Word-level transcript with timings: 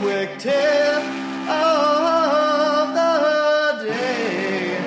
quick 0.00 0.38
tip 0.38 1.02
of 1.48 2.94
the 2.94 3.84
day. 3.84 4.80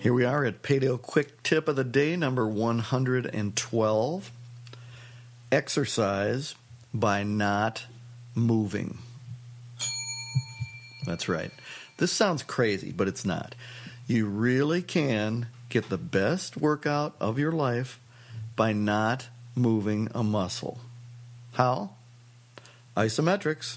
Here 0.00 0.12
we 0.12 0.24
are 0.24 0.44
at 0.44 0.62
Paleo 0.62 1.00
Quick 1.00 1.40
Tip 1.44 1.68
of 1.68 1.76
the 1.76 1.84
Day, 1.84 2.16
number 2.16 2.48
112. 2.48 4.32
Exercise 5.52 6.56
by 6.92 7.22
not 7.22 7.86
moving. 8.34 8.98
That's 11.06 11.28
right. 11.28 11.52
This 11.98 12.10
sounds 12.10 12.42
crazy, 12.42 12.90
but 12.90 13.06
it's 13.06 13.24
not. 13.24 13.54
You 14.08 14.26
really 14.26 14.82
can 14.82 15.46
get 15.68 15.90
the 15.90 15.98
best 15.98 16.56
workout 16.56 17.14
of 17.20 17.38
your 17.38 17.52
life 17.52 18.00
by 18.56 18.72
not 18.72 19.28
moving 19.54 20.08
a 20.12 20.24
muscle. 20.24 20.80
How? 21.60 21.90
Isometrics. 22.96 23.76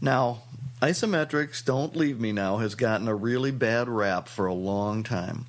Now, 0.00 0.42
isometrics, 0.80 1.64
don't 1.64 1.96
leave 1.96 2.20
me 2.20 2.30
now, 2.30 2.58
has 2.58 2.76
gotten 2.76 3.08
a 3.08 3.16
really 3.16 3.50
bad 3.50 3.88
rap 3.88 4.28
for 4.28 4.46
a 4.46 4.54
long 4.54 5.02
time. 5.02 5.46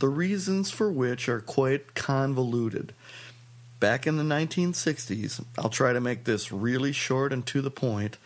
The 0.00 0.08
reasons 0.08 0.72
for 0.72 0.90
which 0.90 1.28
are 1.28 1.38
quite 1.38 1.94
convoluted. 1.94 2.92
Back 3.78 4.08
in 4.08 4.16
the 4.16 4.24
1960s, 4.24 5.44
I'll 5.56 5.70
try 5.70 5.92
to 5.92 6.00
make 6.00 6.24
this 6.24 6.50
really 6.50 6.90
short 6.90 7.32
and 7.32 7.46
to 7.46 7.62
the 7.62 7.70
point. 7.70 8.16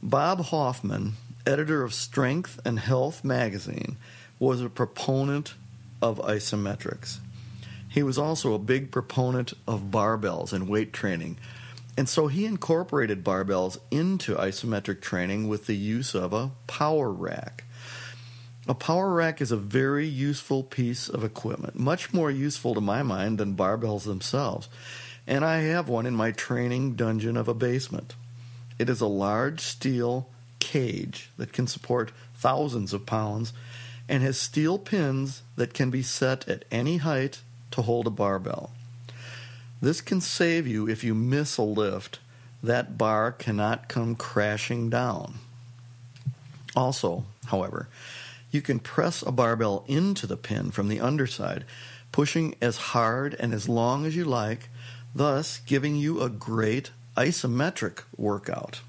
Bob 0.00 0.38
Hoffman, 0.38 1.14
editor 1.44 1.82
of 1.82 1.92
Strength 1.92 2.60
and 2.64 2.78
Health 2.78 3.24
magazine, 3.24 3.96
was 4.38 4.60
a 4.60 4.68
proponent 4.68 5.54
of 6.00 6.18
isometrics. 6.18 7.18
He 7.88 8.04
was 8.04 8.18
also 8.18 8.54
a 8.54 8.60
big 8.60 8.92
proponent 8.92 9.52
of 9.66 9.90
barbells 9.90 10.52
and 10.52 10.68
weight 10.68 10.92
training, 10.92 11.38
and 11.96 12.08
so 12.08 12.26
he 12.26 12.46
incorporated 12.46 13.24
barbells 13.24 13.78
into 13.90 14.34
isometric 14.34 15.00
training 15.00 15.48
with 15.48 15.66
the 15.66 15.76
use 15.76 16.14
of 16.14 16.32
a 16.32 16.50
power 16.66 17.10
rack. 17.10 17.64
A 18.66 18.74
power 18.74 19.12
rack 19.12 19.40
is 19.40 19.52
a 19.52 19.56
very 19.56 20.06
useful 20.06 20.62
piece 20.62 21.08
of 21.08 21.22
equipment, 21.22 21.78
much 21.78 22.12
more 22.14 22.30
useful 22.30 22.74
to 22.74 22.80
my 22.80 23.02
mind 23.02 23.38
than 23.38 23.56
barbells 23.56 24.04
themselves, 24.04 24.68
and 25.26 25.44
I 25.44 25.58
have 25.58 25.88
one 25.88 26.06
in 26.06 26.14
my 26.14 26.32
training 26.32 26.94
dungeon 26.94 27.36
of 27.36 27.48
a 27.48 27.54
basement. 27.54 28.14
It 28.78 28.88
is 28.88 29.00
a 29.00 29.06
large 29.06 29.60
steel 29.60 30.28
cage 30.58 31.30
that 31.36 31.52
can 31.52 31.66
support 31.66 32.10
thousands 32.34 32.92
of 32.92 33.06
pounds 33.06 33.52
and 34.08 34.22
has 34.22 34.38
steel 34.38 34.78
pins 34.78 35.42
that 35.56 35.74
can 35.74 35.90
be 35.90 36.02
set 36.02 36.48
at 36.48 36.64
any 36.70 36.98
height 36.98 37.40
to 37.70 37.82
hold 37.82 38.06
a 38.06 38.10
barbell. 38.10 38.70
This 39.84 40.00
can 40.00 40.22
save 40.22 40.66
you 40.66 40.88
if 40.88 41.04
you 41.04 41.14
miss 41.14 41.58
a 41.58 41.62
lift. 41.62 42.18
That 42.62 42.96
bar 42.96 43.30
cannot 43.30 43.86
come 43.86 44.14
crashing 44.14 44.88
down. 44.88 45.34
Also, 46.74 47.26
however, 47.48 47.90
you 48.50 48.62
can 48.62 48.78
press 48.78 49.20
a 49.20 49.30
barbell 49.30 49.84
into 49.86 50.26
the 50.26 50.38
pin 50.38 50.70
from 50.70 50.88
the 50.88 51.00
underside, 51.00 51.66
pushing 52.12 52.54
as 52.62 52.78
hard 52.78 53.36
and 53.38 53.52
as 53.52 53.68
long 53.68 54.06
as 54.06 54.16
you 54.16 54.24
like, 54.24 54.70
thus 55.14 55.58
giving 55.66 55.96
you 55.96 56.22
a 56.22 56.30
great 56.30 56.90
isometric 57.14 58.04
workout. 58.16 58.80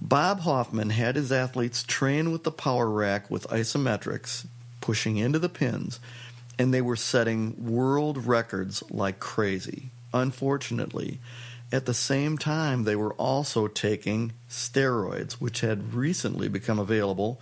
Bob 0.00 0.42
Hoffman 0.42 0.90
had 0.90 1.16
his 1.16 1.32
athletes 1.32 1.82
train 1.82 2.30
with 2.30 2.44
the 2.44 2.52
power 2.52 2.88
rack 2.88 3.28
with 3.28 3.48
isometrics, 3.48 4.46
pushing 4.80 5.16
into 5.16 5.40
the 5.40 5.48
pins, 5.48 5.98
and 6.60 6.72
they 6.74 6.82
were 6.82 6.96
setting 6.96 7.54
world 7.58 8.26
records 8.26 8.84
like 8.90 9.18
crazy. 9.18 9.88
Unfortunately, 10.12 11.18
at 11.72 11.86
the 11.86 11.94
same 11.94 12.36
time, 12.36 12.84
they 12.84 12.96
were 12.96 13.14
also 13.14 13.66
taking 13.66 14.32
steroids, 14.48 15.34
which 15.34 15.60
had 15.60 15.94
recently 15.94 16.48
become 16.48 16.78
available 16.78 17.40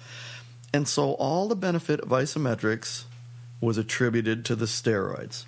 and 0.73 0.87
so 0.87 1.13
all 1.15 1.49
the 1.49 1.57
benefit 1.57 2.01
of 2.01 2.09
isometrics 2.09 3.05
was 3.61 3.79
attributed 3.79 4.45
to 4.45 4.55
the 4.55 4.67
steroids. 4.67 5.45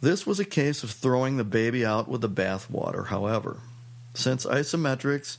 This 0.00 0.26
was 0.26 0.40
a 0.40 0.44
case 0.44 0.82
of 0.82 0.90
throwing 0.90 1.36
the 1.36 1.44
baby 1.44 1.86
out 1.86 2.08
with 2.08 2.20
the 2.20 2.28
bathwater, 2.28 3.06
however, 3.06 3.58
since 4.12 4.44
isometrics 4.44 5.38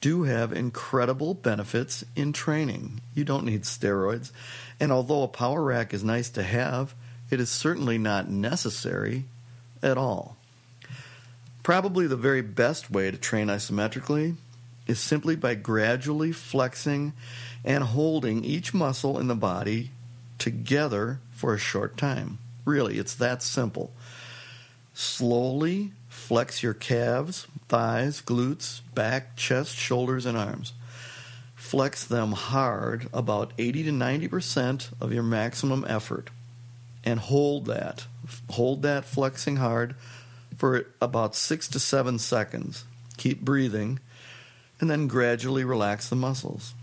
do 0.00 0.24
have 0.24 0.52
incredible 0.52 1.34
benefits 1.34 2.04
in 2.16 2.32
training. 2.32 3.00
You 3.14 3.24
don't 3.24 3.44
need 3.44 3.62
steroids, 3.62 4.30
and 4.78 4.90
although 4.90 5.22
a 5.22 5.28
power 5.28 5.62
rack 5.62 5.92
is 5.92 6.02
nice 6.02 6.30
to 6.30 6.42
have, 6.42 6.94
it 7.30 7.40
is 7.40 7.50
certainly 7.50 7.98
not 7.98 8.28
necessary 8.28 9.24
at 9.82 9.98
all. 9.98 10.36
Probably 11.62 12.06
the 12.06 12.16
very 12.16 12.40
best 12.40 12.90
way 12.90 13.10
to 13.10 13.16
train 13.16 13.48
isometrically 13.48 14.36
is 14.86 14.98
simply 14.98 15.36
by 15.36 15.54
gradually 15.54 16.32
flexing 16.32 17.12
and 17.64 17.84
holding 17.84 18.44
each 18.44 18.72
muscle 18.72 19.18
in 19.18 19.28
the 19.28 19.34
body 19.34 19.90
together 20.38 21.20
for 21.32 21.54
a 21.54 21.58
short 21.58 21.96
time. 21.96 22.38
Really, 22.64 22.98
it's 22.98 23.14
that 23.14 23.42
simple. 23.42 23.92
Slowly 24.94 25.92
flex 26.10 26.62
your 26.62 26.74
calves, 26.74 27.46
thighs, 27.68 28.20
glutes, 28.20 28.82
back, 28.94 29.34
chest, 29.36 29.74
shoulders, 29.74 30.26
and 30.26 30.36
arms. 30.36 30.74
Flex 31.54 32.04
them 32.04 32.32
hard, 32.32 33.08
about 33.14 33.52
80 33.56 33.84
to 33.84 33.90
90% 33.92 34.92
of 35.00 35.14
your 35.14 35.22
maximum 35.22 35.86
effort, 35.88 36.28
and 37.02 37.18
hold 37.18 37.64
that. 37.64 38.04
Hold 38.50 38.82
that 38.82 39.06
flexing 39.06 39.56
hard 39.56 39.94
for 40.58 40.84
about 41.00 41.34
six 41.34 41.66
to 41.68 41.80
seven 41.80 42.18
seconds. 42.18 42.84
Keep 43.16 43.40
breathing, 43.40 43.98
and 44.78 44.90
then 44.90 45.08
gradually 45.08 45.64
relax 45.64 46.10
the 46.10 46.16
muscles 46.16 46.74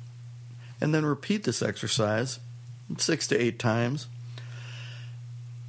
and 0.80 0.94
then 0.94 1.06
repeat 1.06 1.44
this 1.44 1.62
exercise 1.62 2.40
six 2.98 3.28
to 3.28 3.42
eight 3.42 3.60
times. 3.60 4.08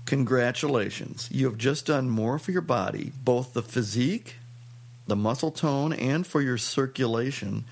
Congratulations, 0.09 1.29
you 1.31 1.45
have 1.45 1.59
just 1.59 1.85
done 1.85 2.09
more 2.09 2.39
for 2.39 2.51
your 2.51 2.63
body, 2.63 3.13
both 3.25 3.53
the 3.53 3.61
physique, 3.61 4.37
the 5.07 5.15
muscle 5.15 5.51
tone, 5.51 5.93
and 5.93 6.27
for 6.27 6.41
your 6.41 6.57
circulation 6.57 7.67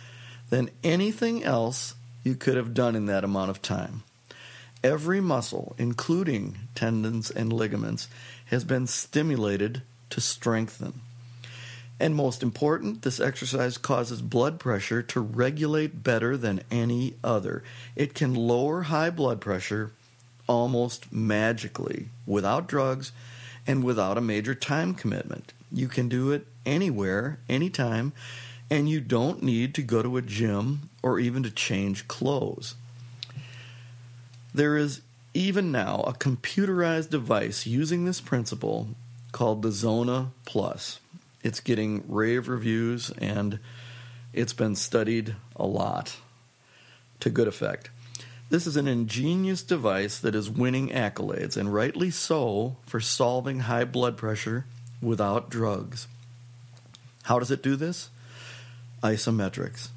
than 0.51 0.69
anything 0.85 1.43
else 1.43 1.95
you 2.25 2.35
could 2.35 2.59
have 2.59 2.75
done 2.75 2.95
in 2.95 3.07
that 3.07 3.25
amount 3.25 3.49
of 3.49 3.63
time. 3.63 4.03
Every 4.85 5.19
muscle, 5.19 5.75
including 5.79 6.57
tendons 6.75 7.31
and 7.31 7.51
ligaments, 7.51 8.07
has 8.51 8.65
been 8.65 8.87
stimulated 8.87 9.81
to 10.11 10.21
strengthen. 10.21 11.01
And 11.99 12.15
most 12.15 12.43
important, 12.43 13.01
this 13.01 13.19
exercise 13.19 13.79
causes 13.79 14.21
blood 14.21 14.61
pressure 14.61 15.03
to 15.05 15.21
regulate 15.21 16.05
better 16.05 16.37
than 16.37 16.61
any 16.71 17.15
other. 17.25 17.63
It 17.97 18.13
can 18.13 18.35
lower 18.35 18.83
high 18.83 19.09
blood 19.09 19.41
pressure 19.41 19.93
almost 20.47 21.12
magically 21.12 22.09
without 22.27 22.67
drugs 22.67 23.12
and 23.67 23.84
without 23.84 24.19
a 24.19 24.23
major 24.23 24.55
time 24.55 24.95
commitment. 24.95 25.53
You 25.73 25.89
can 25.89 26.09
do 26.09 26.31
it 26.31 26.47
anywhere, 26.65 27.39
anytime, 27.49 28.12
and 28.71 28.89
you 28.89 29.01
don't 29.01 29.43
need 29.43 29.75
to 29.75 29.83
go 29.83 30.03
to 30.03 30.17
a 30.17 30.23
gym 30.23 30.89
or 31.03 31.19
even 31.19 31.43
to 31.43 31.51
change 31.51 32.09
clothes. 32.09 32.75
There 34.55 34.77
is 34.77 35.03
even 35.35 35.71
now 35.71 36.03
a 36.06 36.15
computerized 36.15 37.11
device 37.11 37.67
using 37.67 38.05
this 38.05 38.21
principle 38.21 38.89
called 39.33 39.62
the 39.62 39.71
Zona 39.71 40.31
Plus. 40.47 40.99
It's 41.43 41.61
getting 41.61 42.03
rave 42.09 42.49
reviews 42.49 43.11
and 43.19 43.59
it's 44.33 44.55
been 44.55 44.75
studied 44.77 45.37
a 45.55 45.67
lot 45.67 46.17
to 47.21 47.31
good 47.31 47.49
effect. 47.49 47.91
This 48.49 48.69
is 48.69 48.77
an 48.77 48.87
ingenious 48.87 49.65
device 49.65 50.21
that 50.21 50.37
is 50.37 50.49
winning 50.49 50.91
accolades, 50.91 51.57
and 51.57 51.75
rightly 51.75 52.12
so, 52.12 52.77
for 52.87 53.01
solving 53.01 53.61
high 53.61 53.84
blood 53.84 54.17
pressure 54.17 54.67
without 55.03 55.50
drugs. 55.50 56.06
How 57.25 57.41
does 57.41 57.50
it 57.50 57.61
do 57.61 57.75
this? 57.75 58.09
Isometrics. 59.03 59.88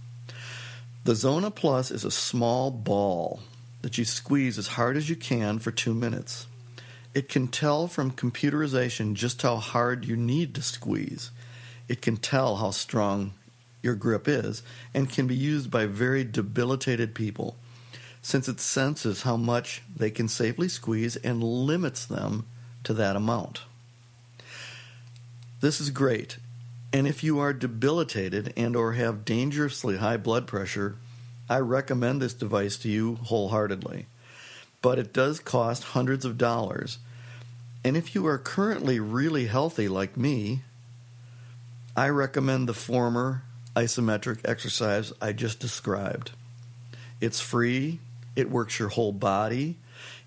The 1.03 1.13
Zona 1.13 1.51
Plus 1.51 1.91
is 1.91 2.03
a 2.03 2.09
small 2.09 2.71
ball 2.71 3.41
that 3.83 3.99
you 3.99 4.05
squeeze 4.05 4.57
as 4.57 4.69
hard 4.69 4.97
as 4.97 5.11
you 5.11 5.15
can 5.15 5.59
for 5.59 5.69
two 5.69 5.93
minutes. 5.93 6.47
It 7.13 7.29
can 7.29 7.49
tell 7.49 7.87
from 7.87 8.11
computerization 8.11 9.13
just 9.13 9.43
how 9.43 9.57
hard 9.57 10.05
you 10.05 10.15
need 10.15 10.55
to 10.55 10.63
squeeze. 10.63 11.29
It 11.87 12.01
can 12.01 12.17
tell 12.17 12.55
how 12.55 12.71
strong 12.71 13.33
your 13.83 13.93
grip 13.95 14.27
is 14.27 14.63
and 14.91 15.07
can 15.07 15.27
be 15.27 15.35
used 15.35 15.69
by 15.69 15.85
very 15.85 16.23
debilitated 16.23 17.13
people 17.13 17.55
since 18.21 18.47
it 18.47 18.59
senses 18.59 19.23
how 19.23 19.37
much 19.37 19.81
they 19.95 20.11
can 20.11 20.27
safely 20.27 20.67
squeeze 20.67 21.15
and 21.17 21.43
limits 21.43 22.05
them 22.05 22.45
to 22.83 22.93
that 22.93 23.15
amount. 23.15 23.61
This 25.61 25.81
is 25.81 25.89
great. 25.89 26.37
And 26.91 27.07
if 27.07 27.23
you 27.23 27.39
are 27.39 27.53
debilitated 27.53 28.53
and 28.57 28.75
or 28.75 28.93
have 28.93 29.25
dangerously 29.25 29.97
high 29.97 30.17
blood 30.17 30.47
pressure, 30.47 30.95
I 31.49 31.59
recommend 31.59 32.21
this 32.21 32.33
device 32.33 32.77
to 32.77 32.89
you 32.89 33.15
wholeheartedly. 33.15 34.05
But 34.81 34.97
it 34.97 35.13
does 35.13 35.39
cost 35.39 35.83
hundreds 35.83 36.25
of 36.25 36.37
dollars. 36.37 36.99
And 37.83 37.97
if 37.97 38.15
you 38.15 38.25
are 38.27 38.37
currently 38.37 38.99
really 38.99 39.47
healthy 39.47 39.87
like 39.87 40.17
me, 40.17 40.61
I 41.95 42.09
recommend 42.09 42.67
the 42.67 42.73
former 42.73 43.43
isometric 43.75 44.39
exercise 44.45 45.11
I 45.21 45.33
just 45.33 45.59
described. 45.59 46.31
It's 47.21 47.39
free, 47.39 47.99
it 48.35 48.49
works 48.49 48.79
your 48.79 48.89
whole 48.89 49.11
body, 49.11 49.77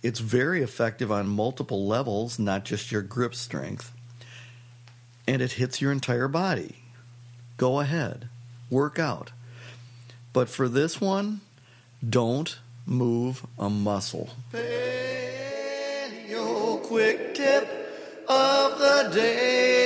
it's 0.03 0.21
very 0.21 0.63
effective 0.63 1.13
on 1.13 1.29
multiple 1.29 1.87
levels, 1.87 2.39
not 2.39 2.65
just 2.65 2.91
your 2.91 3.03
grip 3.03 3.35
strength, 3.35 3.93
and 5.29 5.41
it 5.41 5.53
hits 5.53 5.81
your 5.81 5.93
entire 5.93 6.29
body. 6.29 6.77
Go 7.57 7.81
ahead, 7.81 8.29
work 8.71 8.99
out. 8.99 9.31
But 10.33 10.49
for 10.49 10.69
this 10.69 11.01
one, 11.01 11.41
don't 12.09 12.59
move 12.87 13.47
a 13.59 13.71
muscle. 13.71 14.31
Paleo 14.53 15.63
quick 16.83 17.35
tip 17.35 17.69
of 18.29 18.79
the 18.79 19.11
day. 19.15 19.82